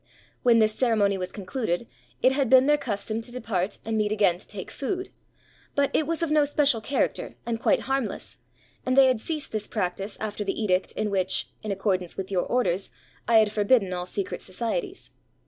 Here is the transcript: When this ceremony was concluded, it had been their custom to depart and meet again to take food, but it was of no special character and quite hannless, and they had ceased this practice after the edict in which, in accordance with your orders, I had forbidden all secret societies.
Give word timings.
When 0.41 0.57
this 0.57 0.73
ceremony 0.73 1.15
was 1.19 1.31
concluded, 1.31 1.85
it 2.23 2.31
had 2.31 2.49
been 2.49 2.65
their 2.65 2.75
custom 2.79 3.21
to 3.21 3.31
depart 3.31 3.77
and 3.85 3.95
meet 3.95 4.11
again 4.11 4.39
to 4.39 4.47
take 4.47 4.71
food, 4.71 5.11
but 5.75 5.91
it 5.95 6.07
was 6.07 6.23
of 6.23 6.31
no 6.31 6.43
special 6.43 6.81
character 6.81 7.35
and 7.45 7.59
quite 7.59 7.81
hannless, 7.81 8.39
and 8.83 8.97
they 8.97 9.05
had 9.05 9.21
ceased 9.21 9.51
this 9.51 9.67
practice 9.67 10.17
after 10.19 10.43
the 10.43 10.59
edict 10.59 10.91
in 10.93 11.11
which, 11.11 11.49
in 11.61 11.71
accordance 11.71 12.17
with 12.17 12.31
your 12.31 12.45
orders, 12.47 12.89
I 13.27 13.37
had 13.37 13.51
forbidden 13.51 13.93
all 13.93 14.07
secret 14.07 14.41
societies. 14.41 15.11